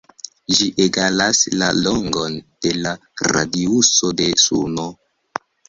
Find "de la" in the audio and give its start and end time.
2.65-2.95